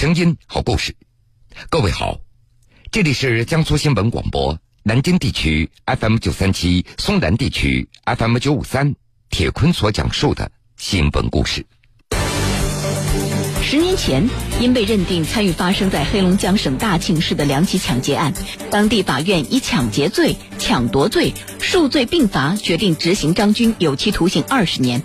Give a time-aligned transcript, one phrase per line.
[0.00, 0.94] 声音，好故事。
[1.70, 2.20] 各位好，
[2.92, 8.94] 这里是江苏新闻广播南京地区 FM 九三七、松南地区 FM 九五三。
[9.28, 11.66] 铁坤所讲述的新闻故事。
[13.60, 14.24] 十年前，
[14.60, 18.32] 因被认定参与发生在黑龙江省大庆市的两起抢劫案，
[18.70, 25.02] 当地法院以抢劫罪、抢夺罪数罪并罚，决定执行张军有期徒刑二十年。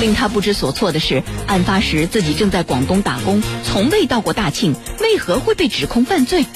[0.00, 6.46] 令他不知所措的是，案发时自己正在广东打工，从未到过大庆，为何会被指控犯罪？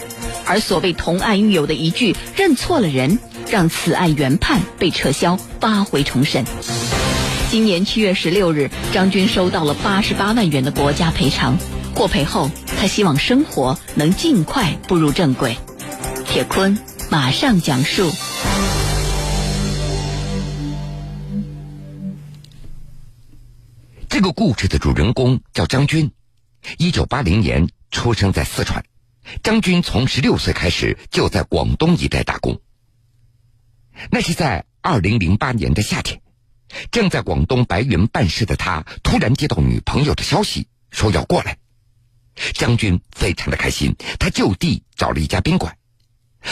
[0.46, 3.18] 而所谓同案狱友的一句“认错了人”，
[3.50, 6.44] 让此案原判被撤销，发回重审。
[7.50, 11.58] 今年七月十六日，张军收到了八十八万元的国家赔偿。
[11.94, 12.50] 获赔后，
[12.80, 15.56] 他希望生活能尽快步入正轨。
[16.26, 16.78] 铁坤
[17.10, 18.10] 马上讲述。
[24.24, 26.10] 个故事的主人公叫张军，
[26.78, 28.82] 一九八零年出生在四川。
[29.42, 32.58] 张军从十六岁开始就在广东一带打工。
[34.10, 36.22] 那是在二零零八年的夏天。
[36.90, 41.58] 正在广东白云办事的他，突然接到女朋友的消息，说要过来。
[42.54, 45.76] 张军非常的开心，他就地找了一家宾馆。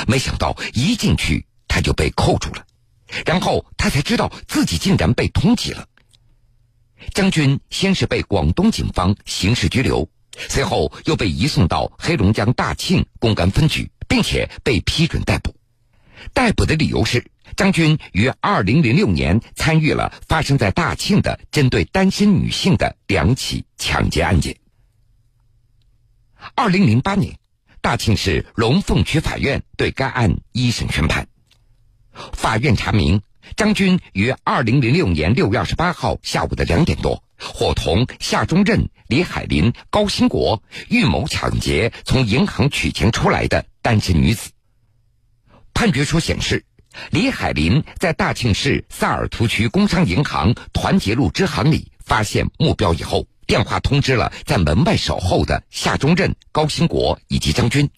[0.06, 2.66] 没想到一进去，他就被扣住了，
[3.24, 5.88] 然后他才知道自己竟然被通缉了。
[7.14, 10.08] 张军先是被广东警方刑事拘留，
[10.48, 15.54] 随后又被移送到黑龙江大庆公安分局，并且被批准逮捕。
[16.32, 17.24] 逮捕的理由是。
[17.54, 24.56] 张军于二零零六年参与了发生在大庆的针对单身女性的两起抢劫案件。
[26.54, 27.38] 二零零八年，
[27.82, 31.28] 大庆市龙凤区法院对该案一审宣判。
[32.32, 33.20] 法院查明，
[33.56, 44.50] 张军于二零零六年六月二十八号下午的两点多，伙同夏中任、李海林、高兴国预谋抢劫从银行取钱出来的单身女子。
[45.74, 46.64] 判决书显示。
[47.08, 57.88] 李海林在大庆市萨尔图区工商银行团结路支行里发现目标以后，电话通知了在门外守候的夏中任、高兴国以及张军，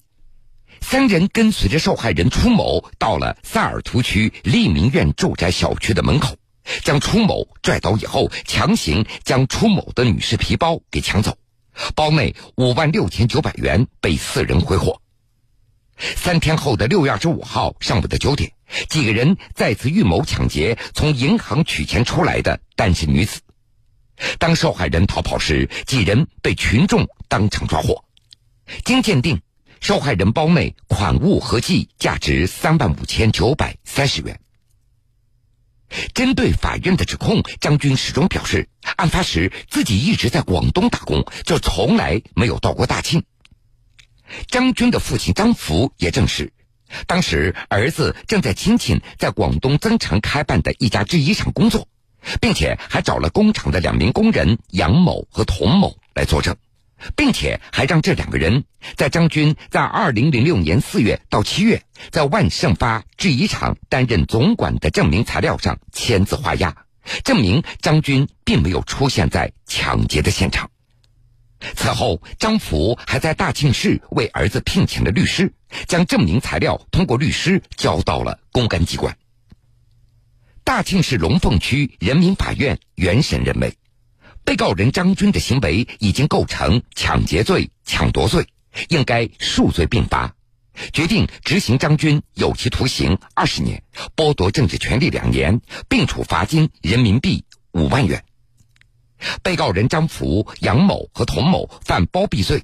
[0.87, 6.37] 三人跟随着受害人出某到了萨尔图区利民苑住宅小区的门口，
[6.84, 11.37] 将出某拽倒以后，强行将出某的女士皮包给抢走，
[11.97, 15.00] 包内五万六千九百元被四人挥霍。
[15.97, 18.53] 三天后的六月二十五号上午的九点。
[18.89, 23.41] 几个人再次预谋抢劫从银行取钱出来的单身女子。
[24.39, 28.05] 当受害人逃跑时，几人被群众当场抓获。
[28.84, 29.41] 经鉴定，
[29.84, 34.41] 受害人包内款物合计价值三万五千九百三十元。
[36.15, 43.25] 针对法院的指控，张军始终表示，案发时自己一直在广东打工，就从来没有到过大庆。
[44.49, 46.50] 张军的父亲张福也证实。
[47.06, 51.89] 当时，儿子正在亲戚在广东增城开办的一家制衣厂工作，
[52.41, 56.56] 并且还找了工厂的两名工人杨某和童某来作证，
[57.16, 58.65] 并且还让这两个人
[58.97, 66.87] 在张军在二零零六年四月到七月在万盛发制衣厂担任总管的证明材料上签字画押，
[67.25, 70.71] 证明张军并没有出现在抢劫的现场。
[71.77, 75.55] 此后，张福还在大庆市为儿子聘请了律师，
[75.87, 79.16] 将证明材料通过律师交到了公安机关。
[80.62, 83.75] 大庆市龙凤区人民法院原审认为，
[84.44, 88.47] 被告人张军的行为已经构成抢劫罪、抢夺罪，
[88.88, 90.34] 应该数罪并罚，
[90.93, 93.82] 决定执行张军有期徒刑二十年，
[94.15, 98.22] 剥夺政治权利两年，并处罚金人民币五万元。
[99.43, 102.62] 被告人张福、杨某和童某犯包庇罪，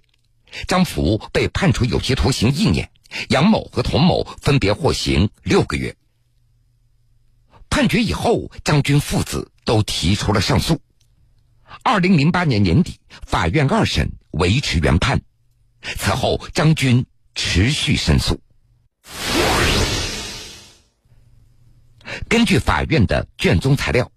[0.68, 2.90] 张福被判处有期徒刑一年，
[3.30, 5.96] 杨某和童某分别获刑六个月。
[7.70, 10.78] 判决以后，张军父子都提出了上诉。
[11.82, 15.20] 二零零八年年底，法院二审维持原判，
[15.82, 17.04] 此后张军
[17.34, 18.40] 持续申诉。
[22.28, 24.10] 根据法院的卷宗材料。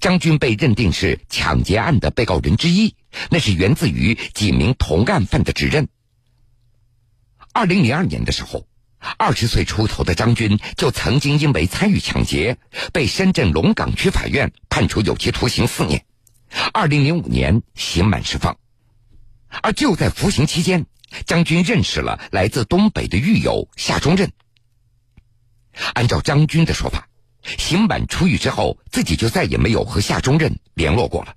[0.00, 2.96] 张军被认定是抢劫案的被告人之一，
[3.30, 5.86] 那是源自于几名同案犯的指认。
[7.52, 8.66] 二零零二年的时候，
[9.16, 12.58] 二十岁出头的张军就曾经因为参与抢劫，
[12.92, 16.04] 被深圳龙岗区法院判处有期徒刑四年。
[16.72, 18.58] 二零零五年刑满释放，
[19.62, 20.86] 而就在服刑期间，
[21.26, 24.32] 张军认识了来自东北的狱友夏中任。
[25.94, 27.08] 按照张军的说法。
[27.58, 31.36] 刑满出狱之后，自己就再也没有和夏中任联络过了。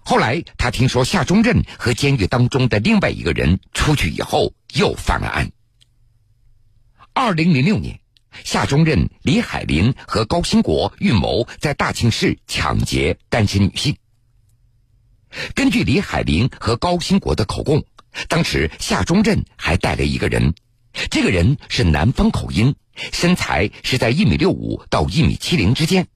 [0.00, 5.50] 后来他听说夏中任和监狱当中的另外一个人出去以后，又犯了案。
[7.14, 7.98] 二零零六年，
[8.44, 13.96] 夏中任、李海林和高兴国预谋在大庆市抢劫单身女性。
[15.54, 17.84] 根据李海林和高兴国的口供，
[18.28, 20.54] 当时夏中任还带了一个人，
[21.10, 22.74] 这个人是南方口音，
[23.12, 26.06] 身材是在一米六五到一米七零之间。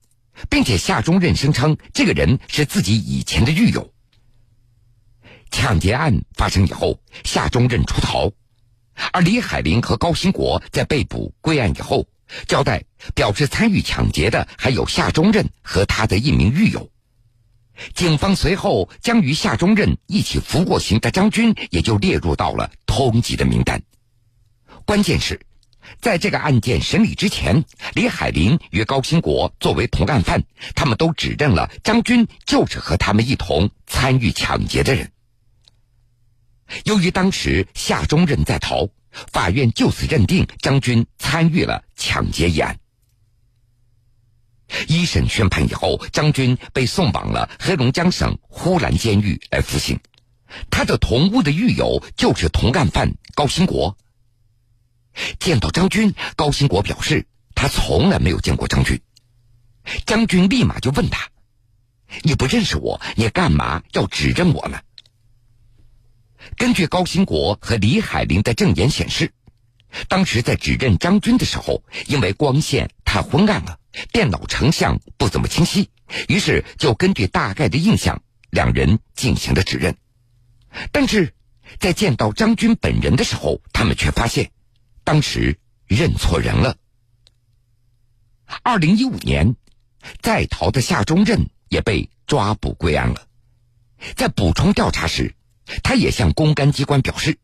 [0.49, 3.93] 并且夏中任声称，这个人是自己以前的狱友。
[5.51, 8.31] 抢劫案发生以后，夏中任出逃，
[9.11, 12.07] 而李海林和高兴国在被捕归案以后，
[12.47, 12.83] 交代
[13.13, 16.89] 表示参与抢劫的还有夏中任和他的一名狱友。
[17.93, 23.81] 警方随后将与夏中任一起服过刑的张军也就列入到了通缉的名单。
[24.85, 25.39] 关键是。
[25.99, 30.43] 在这个案件审理之前，李海林与高兴国作为同案犯，
[30.75, 35.11] 他们都指认了张军就是和他们一同参与抢劫的人。
[36.85, 38.87] 由于当时夏中任在逃，
[39.33, 42.77] 法院就此认定张军参与了抢劫一案。
[44.87, 49.99] 一审宣判以后，张军被送往了黑龙江省呼兰监狱来服刑，
[50.69, 53.97] 他的同屋的狱友就是同案犯高兴国。
[55.39, 59.01] 见到张军，高兴国表示他从来没有见过张军。
[60.05, 61.29] 张军立马就问他
[62.23, 64.79] ：“你不认识我，你干嘛要指认我呢？”
[66.55, 69.33] 根据高兴国和李海林的证言显示，
[70.07, 73.77] 当时在指认张军的时候，因为光线太昏暗了，
[74.11, 75.89] 电脑成像不怎么清晰，
[76.27, 79.97] 于是就根据大概的印象，两人进行了指认。
[80.91, 81.33] 但是
[81.79, 84.51] 在见到张军本人的时候，他们却发现。
[85.03, 85.57] 当时
[85.87, 86.77] 认错人了。
[88.61, 89.55] 二零一五年，
[90.21, 93.27] 在逃的夏中任也被抓捕归案了。
[94.15, 95.33] 在补充调查时，
[95.83, 97.39] 他也向公安机关表示，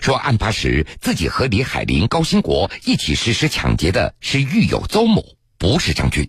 [0.00, 6.28] 说案发时自己和李海林、高兴国一起实施抢劫的是狱友邹某，不是张军。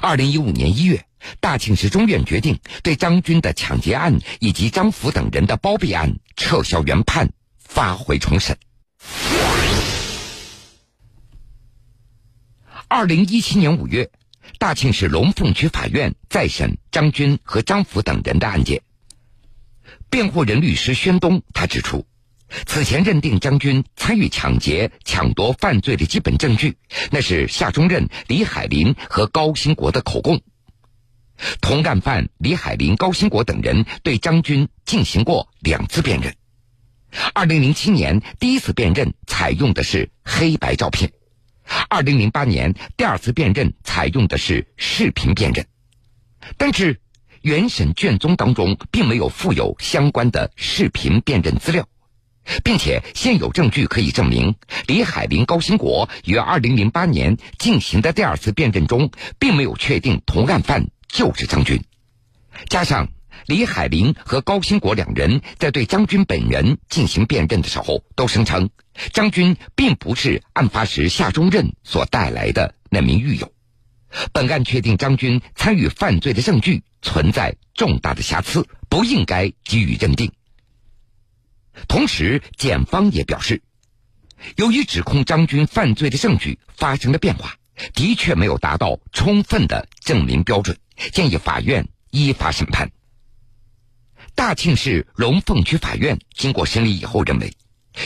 [0.00, 1.06] 二零一五年一月，
[1.40, 7.30] 大庆市中院决定对张军的抢劫案以及张福等人的包庇案撤销原判。
[7.72, 8.58] 发回重审。
[12.88, 14.10] 二零一七年五月，
[14.58, 18.82] 大庆市龙凤区法院再审张军和张福等人的案件。
[20.10, 22.04] 辩护人律师宣东他指出，
[22.66, 26.76] 此前认定张军参与抢劫、抢夺犯罪的基本证据，
[27.10, 30.40] 那是夏中任、李海林和高兴国的口供。
[31.60, 36.34] 同案犯李海林、高兴国等人对张军进行过两次辨认。
[37.32, 41.10] 二零零七年第一次辨认采用的是黑白照片，
[41.88, 45.66] 二零零八年第二次辨认采用的是视频辨认，
[46.56, 47.00] 但是
[47.40, 51.88] 原审卷宗当中并没有附有相关的视频辨认资料，
[52.64, 54.54] 并且现有证据可以证明
[54.86, 61.82] 李海林、高兴国于二零零八年进行的第二次辨认中，并没有确定同案犯就是张军，
[62.68, 63.08] 加上。
[63.46, 68.68] 李海林和高兴国两人在对张军本人进行辨认的时候，都声称
[69.12, 73.50] 张军并不是案发时夏中任所带来的那名狱友。
[74.32, 80.30] 本案确定张军参与犯罪的证据存在重大的瑕疵，不应该给予认定。
[81.88, 83.62] 同时，检方也表示，
[84.56, 87.56] 由于指控张军犯罪的证据发生了变化，
[87.94, 90.78] 的确没有达到充分的证明标准，
[91.12, 92.90] 建议法院依法审判。
[94.34, 97.52] 大庆市龙凤区法院经过审理以后认为，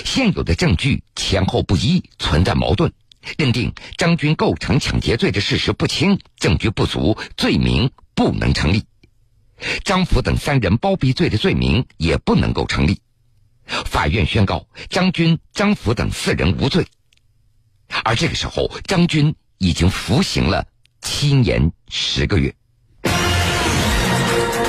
[0.04, 2.92] 现有的证据前后不一，存在矛盾，
[3.36, 8.80] 认定张军构成抢劫罪的事实不清，证据不足，罪名不能成立；
[9.84, 13.00] 张福等三人包庇罪的罪名也不能够成立。
[13.66, 16.86] 法院宣告张军、张福等四人无罪。
[18.02, 20.66] 而这个时候，张军已经服刑了
[21.00, 22.54] 七年十个月。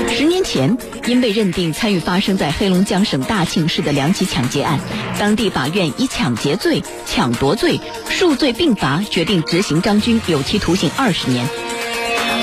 [0.10, 4.80] 十年前，因被认定参与发生在黑龙江省大庆市的两起抢劫案，
[5.20, 11.46] 当地法院以抢劫罪、抢夺罪数罪并罚，决定执行张军有期徒刑二十年。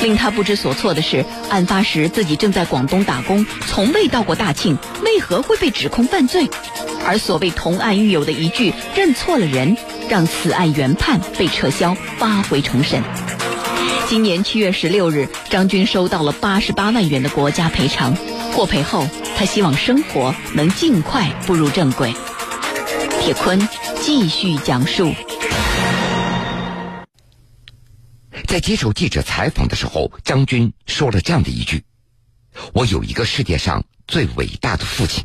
[0.02, 6.50] 令他不知所措的是，案发时自己正在广东打工，从未到过大庆，为何会被指控犯罪？
[7.06, 9.76] 而所谓同案狱友的一句“认错了人”，
[10.11, 13.02] 让此案原判被撤销，发回重审。
[14.09, 18.14] 今年七月十六日，张军收到了八十八万元的国家赔偿。
[18.52, 22.12] 获赔后，他希望生活能尽快步入正轨。
[23.21, 23.68] 铁坤
[24.00, 25.14] 继续讲述，
[28.52, 31.85] 在接受记者采访的时候，张军说了这样的一句
[32.75, 35.25] ：“我有一个世界上最伟大的父亲。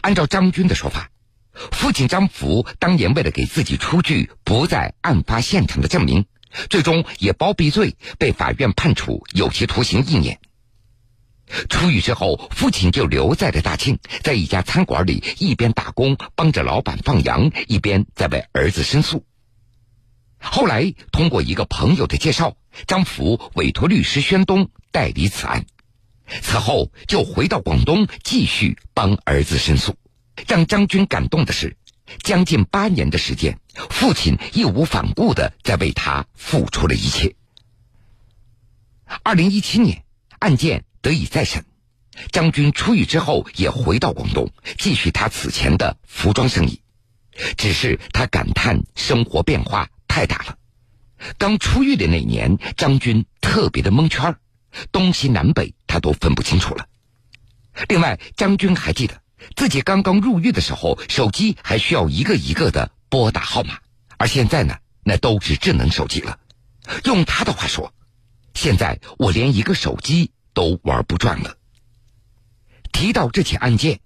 [0.00, 1.08] 按照张军的说法，
[1.70, 6.26] 父亲张福当年为了给自己出具不在案发现场的证明，
[6.68, 10.40] 最终也包庇罪，被法院判处有期徒刑一年。
[11.68, 19.24] 出狱之后，父亲就留在了大庆，在一家餐馆里一边打工帮着老板放羊，一边在为儿子申诉。
[20.52, 25.66] 后来通过一个朋友的介绍，张福委托律师宣东代理此案。
[26.42, 29.94] 此后就回到广东继续帮儿子申诉。
[30.46, 31.76] 让张军感动的是，
[32.22, 33.58] 将近八年的时间，
[33.90, 37.34] 父亲义无反顾的在为他付出了一切。
[39.22, 40.04] 二零一七年，
[40.38, 41.64] 案件得以再审，
[42.32, 46.80] 张军出狱之后也回到广东继续他此前的服装生意。
[47.56, 50.56] 只是他感叹生活变化太大了。
[51.36, 54.34] 刚出狱的那年，张军特别的蒙圈。
[54.90, 56.86] 东西南北他都分不清楚了。
[57.86, 59.20] 另外，张军还记得
[59.54, 63.78] 自己刚刚入狱的时候，手机还需要一个一个的拨打号码，
[64.16, 66.38] 而现在呢，那都是智能手机了。
[67.04, 67.92] 用他的话说，
[68.54, 71.58] 现在我连一个手机都玩不转了。
[72.90, 74.00] 提到这起案件，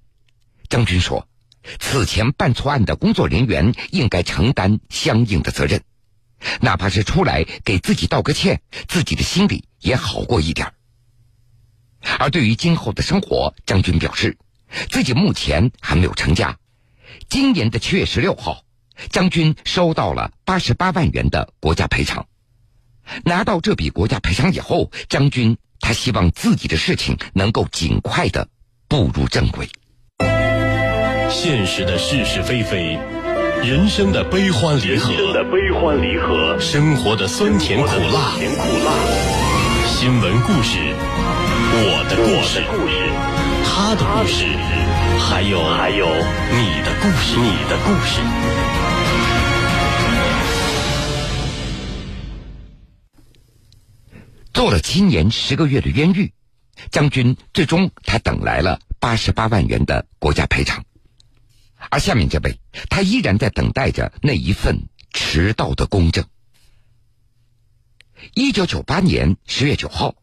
[0.68, 1.28] 张军说，
[1.78, 5.82] 此前办错案的工作人员应该承担相应的责任。
[6.60, 10.72] 哪怕是出来给自己道个歉，自己的心里也好过一点。
[12.18, 14.38] 而对于今后的生活，张军表示，
[14.90, 16.56] 自己目前还没有成家。
[17.28, 18.64] 今年的七月十六号，
[19.10, 22.26] 张军收到了八十八万元的国家赔偿。
[23.24, 28.48] 拿到这笔国家赔偿以后，张军他希望自己的事情能够尽快的
[28.88, 29.68] 步入正轨。
[31.30, 32.98] 现实的是是非非。
[33.62, 38.92] 人生的悲欢离合，生的悲欢离合，生活的酸甜苦辣，甜苦辣。
[39.86, 40.78] 新闻故事，
[41.76, 42.62] 我的故事，
[43.64, 44.46] 他的故事，
[45.20, 48.22] 还有还有你的故事，你的故事。
[54.54, 56.32] 做了七年十个月的冤狱，
[56.90, 60.82] 将军最终他等来了八十八万元的国家赔偿。
[61.90, 66.24] 而下面这位，他依然在等待着那一份迟到的公正。
[68.34, 70.14] 一九九八年十月九号，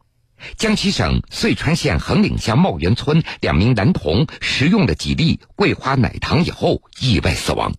[0.55, 7.73] 江西省遂川县横岭乡茂源村两名男童食用了几粒桂花奶糖以后意外死亡，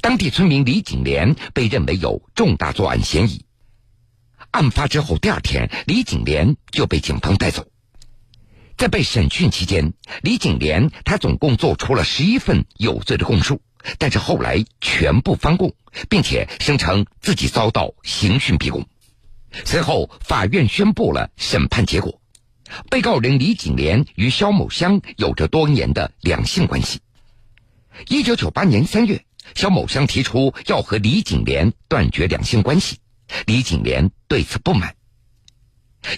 [0.00, 3.44] 当地村民李景莲被认为有重大作案嫌疑。
[4.52, 7.66] 案发之后第二天，李景莲就被警方带走。
[8.80, 13.60] 在被审讯期间，李景莲他总共做出了十一份有罪的供述，
[13.98, 15.74] 但是后来全部翻供，
[16.08, 18.88] 并且声称自己遭到刑讯逼供。
[19.66, 22.22] 随后，法院宣布了审判结果：
[22.88, 27.00] 被告人李景莲与肖某香有着多年的两性关系。
[28.08, 32.96] 一九九八年三月，肖某香提出要和李景莲断绝两性关系，
[33.44, 34.94] 李景莲对此不满。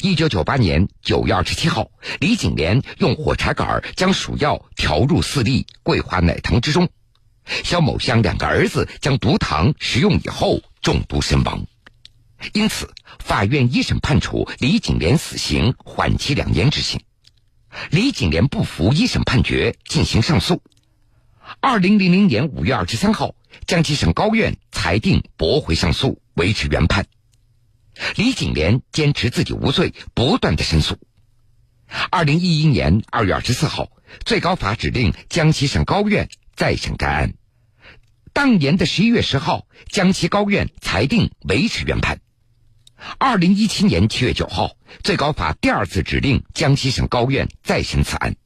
[0.00, 6.88] 一九九八年九月二十七号，李景莲用火柴杆将鼠药调入四粒桂花奶糖之中，
[7.64, 11.66] 肖某香两个儿子将毒糖食用以后中毒身亡，
[12.52, 17.00] 因此法院一审判处李景莲死刑，缓期两年执行。
[17.90, 20.62] 李景莲不服一审判决，进行上诉。
[21.60, 23.34] 二零零零年五月二十三号，
[23.66, 27.06] 江西省高院裁定驳回上诉，维持原判。
[28.16, 30.98] 李景莲坚持自己无罪，不断的申诉。
[32.10, 33.90] 二零一一年二月二十四号，
[34.24, 37.34] 最高法指令江西省高院再审该案。
[38.32, 42.20] 当年的十一月十号，江西高院裁定维持原判。
[43.18, 48.36] 二零一七年七月九号，最高法第二次指令江西省高院再审此案。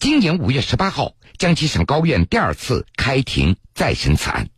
[0.00, 4.48] 今年五月十八号，江西省高院第二次开庭再审此案。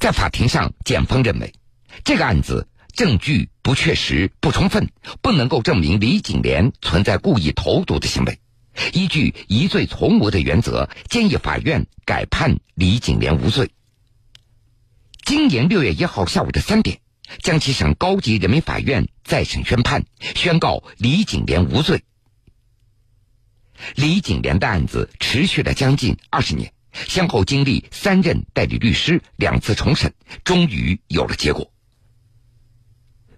[0.00, 1.52] 在法庭上，检方认为。
[2.04, 8.38] 这个案子证据不确实、不充分，不能够证明李景莲存在故意投毒的行为。
[8.92, 13.70] 依据疑罪从无的原则，建议法院改判李景莲无罪。
[15.24, 17.00] 今年六月一号下午的三点，
[17.42, 22.02] 江西省高级人民法院再审宣判，宣告李景莲无罪。
[23.94, 30.12] 李景莲的案子持续了将近二十年，先后经历三任代理律师、两次重审，
[30.44, 31.71] 终于有了结果。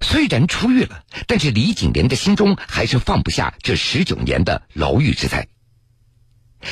[0.06, 5.48] 虽然出狱了，但是李景莲的心中还是放不下这十九年的牢狱之灾。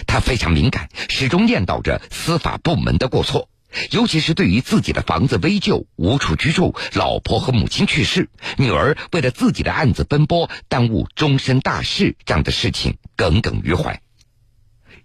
[0.07, 3.49] 他非常敏感，始终念叨着司法部门的过错，
[3.91, 14.01] 尤其是对于自己的房子危旧、无处居住、老婆和母亲去世、女儿为了自己的案子奔波，耽误终身大事这样的事情耿耿于怀。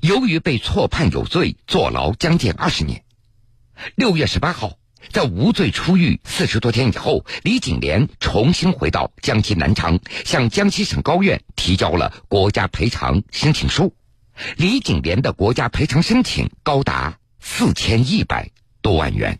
[0.01, 3.03] 由于被错判有罪，坐牢将近二十年。
[3.95, 4.77] 六月十八号，
[5.11, 13.95] 在无罪出狱四十多天以后，李景莲重新回到江西南昌，向江西省高院提交了国家赔偿申请书。
[14.57, 18.51] 李景莲的国家赔偿申请高达四千一百
[18.81, 19.39] 多万元。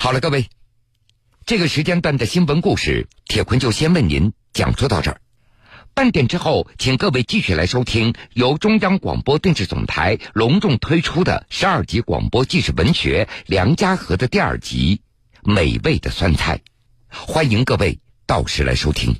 [0.00, 0.48] 好了，各位，
[1.44, 5.20] 这个时间段的新闻故事，铁坤就先为您讲述到这儿。
[5.98, 15.00] 半点之后，请各位继续来收听由中央广播电视总台隆重推出的十二集广播纪实文学《梁家河》的第二集
[15.52, 16.58] 《美味的酸菜》，
[17.10, 19.16] 欢迎各位到时来收听。